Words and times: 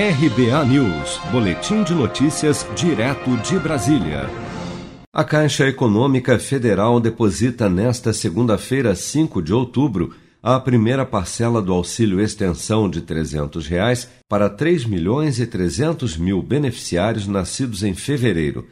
RBA 0.00 0.64
News, 0.66 1.18
Boletim 1.32 1.82
de 1.82 1.92
Notícias, 1.92 2.64
direto 2.76 3.36
de 3.38 3.58
Brasília. 3.58 4.30
A 5.12 5.24
Caixa 5.24 5.66
Econômica 5.66 6.38
Federal 6.38 7.00
deposita 7.00 7.68
nesta 7.68 8.12
segunda-feira, 8.12 8.94
5 8.94 9.42
de 9.42 9.52
outubro, 9.52 10.14
a 10.40 10.60
primeira 10.60 11.04
parcela 11.04 11.60
do 11.60 11.72
auxílio 11.72 12.20
extensão 12.20 12.88
de 12.88 13.00
300 13.00 13.66
reais 13.66 14.08
para 14.28 14.48
3 14.48 14.84
milhões 14.84 15.40
e 15.40 15.48
300 15.48 16.16
mil 16.16 16.40
beneficiários 16.44 17.26
nascidos 17.26 17.82
em 17.82 17.92
fevereiro. 17.92 18.68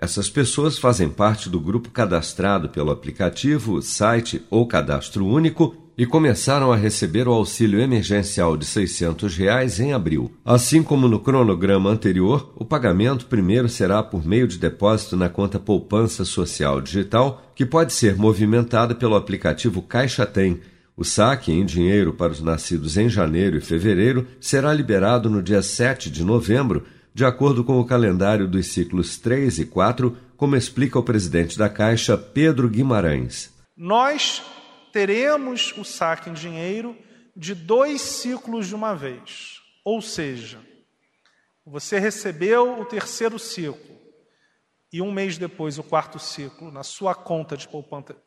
Essas 0.00 0.30
pessoas 0.30 0.78
fazem 0.78 1.08
parte 1.08 1.48
do 1.48 1.58
grupo 1.58 1.90
cadastrado 1.90 2.68
pelo 2.68 2.92
aplicativo, 2.92 3.82
site 3.82 4.40
ou 4.48 4.64
cadastro 4.64 5.26
único 5.26 5.87
e 5.98 6.06
começaram 6.06 6.70
a 6.70 6.76
receber 6.76 7.26
o 7.26 7.32
auxílio 7.32 7.80
emergencial 7.80 8.56
de 8.56 8.64
600 8.64 9.36
reais 9.36 9.80
em 9.80 9.92
abril. 9.92 10.30
Assim 10.44 10.80
como 10.80 11.08
no 11.08 11.18
cronograma 11.18 11.90
anterior, 11.90 12.52
o 12.54 12.64
pagamento 12.64 13.26
primeiro 13.26 13.68
será 13.68 14.00
por 14.00 14.24
meio 14.24 14.46
de 14.46 14.58
depósito 14.58 15.16
na 15.16 15.28
conta 15.28 15.58
Poupança 15.58 16.24
Social 16.24 16.80
Digital, 16.80 17.42
que 17.52 17.66
pode 17.66 17.92
ser 17.92 18.16
movimentada 18.16 18.94
pelo 18.94 19.16
aplicativo 19.16 19.82
Caixa 19.82 20.24
Tem. 20.24 20.60
O 20.96 21.04
saque 21.04 21.50
em 21.50 21.66
dinheiro 21.66 22.12
para 22.12 22.30
os 22.30 22.40
nascidos 22.40 22.96
em 22.96 23.08
janeiro 23.08 23.56
e 23.56 23.60
fevereiro 23.60 24.24
será 24.40 24.72
liberado 24.72 25.28
no 25.28 25.42
dia 25.42 25.62
7 25.62 26.10
de 26.10 26.22
novembro 26.22 26.84
de 27.12 27.24
acordo 27.24 27.64
com 27.64 27.80
o 27.80 27.84
calendário 27.84 28.46
dos 28.46 28.68
ciclos 28.68 29.18
3 29.18 29.58
e 29.58 29.64
4, 29.64 30.16
como 30.36 30.54
explica 30.54 30.96
o 30.96 31.02
presidente 31.02 31.58
da 31.58 31.68
Caixa, 31.68 32.16
Pedro 32.16 32.68
Guimarães. 32.68 33.52
Nós 33.76 34.40
teremos 34.92 35.72
o 35.76 35.84
saque 35.84 36.30
em 36.30 36.34
dinheiro 36.34 36.96
de 37.36 37.54
dois 37.54 38.00
ciclos 38.00 38.66
de 38.66 38.74
uma 38.74 38.94
vez. 38.94 39.62
Ou 39.84 40.02
seja, 40.02 40.60
você 41.64 41.98
recebeu 41.98 42.80
o 42.80 42.84
terceiro 42.84 43.38
ciclo 43.38 43.96
e 44.92 45.02
um 45.02 45.12
mês 45.12 45.38
depois 45.38 45.78
o 45.78 45.82
quarto 45.82 46.18
ciclo 46.18 46.70
na 46.70 46.82
sua 46.82 47.14
conta 47.14 47.56
de 47.56 47.68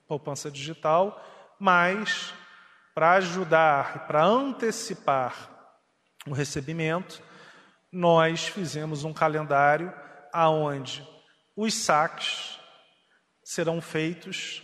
poupança 0.08 0.50
digital, 0.50 1.23
mas 1.59 2.34
para 2.94 3.14
ajudar 3.14 3.96
e 3.96 4.08
para 4.08 4.23
antecipar 4.23 5.50
o 6.28 6.34
recebimento, 6.34 7.22
nós 7.92 8.48
fizemos 8.48 9.03
um 9.03 9.14
calendário 9.14 9.92
aonde 10.31 11.06
os 11.56 11.73
saques 11.73 12.59
serão 13.44 13.81
feitos 13.81 14.62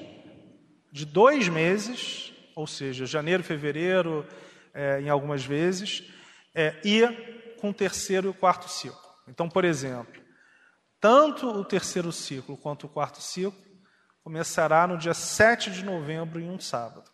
de 0.98 1.06
dois 1.06 1.48
meses, 1.48 2.34
ou 2.56 2.66
seja, 2.66 3.06
janeiro, 3.06 3.44
fevereiro, 3.44 4.26
é, 4.74 5.00
em 5.00 5.10
algumas 5.10 5.46
vezes, 5.46 6.04
é, 6.56 6.74
e 6.84 7.06
com 7.62 7.70
o 7.70 7.74
terceiro 7.74 8.28
e 8.28 8.32
o 8.32 8.34
quarto 8.34 8.68
ciclo. 8.68 8.98
Então, 9.28 9.48
por 9.48 9.64
exemplo, 9.64 10.20
tanto 11.00 11.48
o 11.48 11.64
terceiro 11.64 12.12
ciclo 12.12 12.58
quanto 12.58 12.88
o 12.88 12.90
quarto 12.90 13.22
ciclo 13.22 13.54
começará 14.24 14.88
no 14.88 14.98
dia 14.98 15.14
7 15.14 15.70
de 15.70 15.86
novembro, 15.86 16.40
em 16.40 16.50
um 16.50 16.60
sábado. 16.60 17.10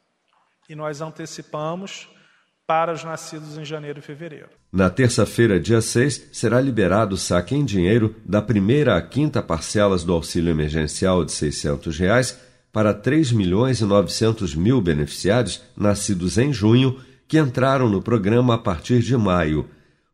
E 0.70 0.76
nós 0.76 1.02
antecipamos 1.02 2.08
para 2.66 2.94
os 2.94 3.04
nascidos 3.04 3.58
em 3.58 3.66
janeiro 3.66 4.00
e 4.00 4.02
fevereiro. 4.02 4.50
Na 4.72 4.90
terça-feira, 4.90 5.60
dia 5.60 5.82
6, 5.82 6.30
será 6.32 6.62
liberado 6.62 7.16
o 7.16 7.18
saque 7.18 7.54
em 7.54 7.66
dinheiro 7.66 8.16
da 8.26 8.42
primeira 8.42 8.96
à 8.96 9.02
quinta 9.02 9.44
parcelas 9.44 10.06
do 10.06 10.14
auxílio 10.14 10.50
emergencial 10.50 11.26
de 11.26 11.34
600 11.34 12.00
reais 12.00 12.53
para 12.74 12.92
3 12.92 13.32
milhões 13.32 13.80
e 13.80 13.86
900 13.86 14.56
mil 14.56 14.82
beneficiários 14.82 15.62
nascidos 15.78 16.40
em 16.40 16.52
junho 16.52 16.98
que 17.28 17.38
entraram 17.38 17.88
no 17.88 18.02
programa 18.02 18.56
a 18.56 18.58
partir 18.58 19.00
de 19.00 19.16
maio. 19.16 19.70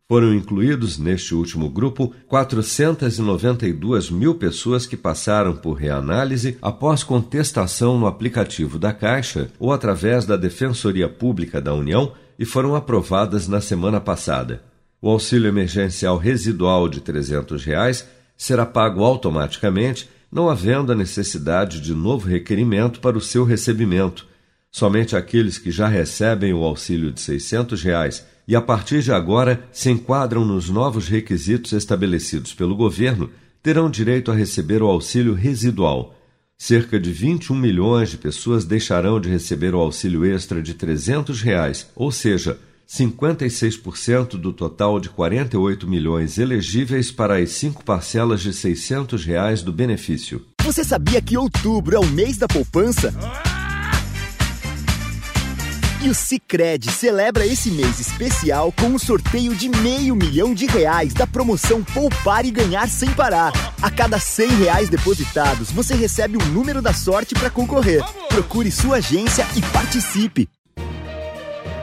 Foram 0.07 0.33
incluídos 0.33 0.97
neste 0.97 1.33
último 1.33 1.69
grupo 1.69 2.13
492 2.27 4.09
mil 4.09 4.35
pessoas 4.35 4.85
que 4.85 4.97
passaram 4.97 5.55
por 5.55 5.73
reanálise 5.73 6.57
após 6.61 7.03
contestação 7.03 7.97
no 7.97 8.07
aplicativo 8.07 8.77
da 8.77 8.91
Caixa 8.91 9.49
ou 9.57 9.71
através 9.71 10.25
da 10.25 10.35
Defensoria 10.35 11.07
Pública 11.07 11.61
da 11.61 11.73
União 11.73 12.11
e 12.37 12.43
foram 12.43 12.75
aprovadas 12.75 13.47
na 13.47 13.61
semana 13.61 14.01
passada. 14.01 14.63
O 15.01 15.09
auxílio 15.09 15.47
emergencial 15.47 16.17
residual 16.17 16.89
de 16.89 16.99
300 16.99 17.63
reais 17.63 18.05
será 18.35 18.65
pago 18.65 19.03
automaticamente, 19.03 20.09
não 20.31 20.49
havendo 20.49 20.91
a 20.91 20.95
necessidade 20.95 21.81
de 21.81 21.93
novo 21.93 22.27
requerimento 22.27 22.99
para 22.99 23.17
o 23.17 23.21
seu 23.21 23.43
recebimento. 23.43 24.27
Somente 24.71 25.15
aqueles 25.15 25.57
que 25.57 25.71
já 25.71 25.87
recebem 25.87 26.53
o 26.53 26.63
auxílio 26.63 27.11
de 27.11 27.21
600 27.21 27.81
reais 27.81 28.25
e 28.47 28.55
a 28.55 28.61
partir 28.61 29.01
de 29.01 29.11
agora 29.11 29.67
se 29.71 29.89
enquadram 29.89 30.45
nos 30.45 30.69
novos 30.69 31.07
requisitos 31.07 31.71
estabelecidos 31.71 32.53
pelo 32.53 32.75
governo 32.75 33.29
terão 33.61 33.89
direito 33.89 34.31
a 34.31 34.35
receber 34.35 34.81
o 34.81 34.87
auxílio 34.87 35.33
residual 35.33 36.15
cerca 36.59 36.99
de 36.99 37.09
21 37.13 37.55
milhões 37.55 38.09
de 38.09 38.17
pessoas 38.17 38.65
deixarão 38.65 39.17
de 39.17 39.29
receber 39.29 39.73
o 39.73 39.79
auxílio 39.79 40.25
extra 40.25 40.61
de 40.61 40.73
300 40.73 41.41
reais, 41.41 41.89
ou 41.95 42.11
seja, 42.11 42.59
56% 42.89 44.29
do 44.29 44.51
total 44.51 44.99
de 44.99 45.09
48 45.09 45.87
milhões 45.87 46.39
elegíveis 46.39 47.11
para 47.11 47.37
as 47.37 47.51
cinco 47.51 47.83
parcelas 47.83 48.41
de 48.41 48.51
600 48.51 49.23
reais 49.23 49.61
do 49.61 49.71
benefício. 49.71 50.43
Você 50.63 50.83
sabia 50.83 51.21
que 51.21 51.37
outubro 51.37 51.95
é 51.95 51.99
o 51.99 52.05
mês 52.07 52.37
da 52.37 52.47
poupança? 52.47 53.13
E 56.01 56.09
o 56.09 56.15
Cicred 56.15 56.89
celebra 56.91 57.45
esse 57.45 57.69
mês 57.69 57.99
especial 57.99 58.71
com 58.71 58.87
um 58.87 58.97
sorteio 58.97 59.53
de 59.53 59.69
meio 59.69 60.15
milhão 60.15 60.53
de 60.53 60.65
reais 60.65 61.13
da 61.13 61.27
promoção 61.27 61.83
Poupar 61.83 62.45
e 62.45 62.51
Ganhar 62.51 62.87
Sem 62.87 63.11
Parar. 63.11 63.51
A 63.81 63.91
cada 63.91 64.17
cem 64.17 64.47
reais 64.55 64.89
depositados, 64.89 65.71
você 65.71 65.93
recebe 65.93 66.37
o 66.37 66.41
um 66.41 66.45
número 66.47 66.81
da 66.81 66.93
sorte 66.93 67.35
para 67.35 67.49
concorrer. 67.49 68.01
Procure 68.29 68.71
sua 68.71 68.95
agência 68.97 69.45
e 69.55 69.61
participe. 69.73 70.49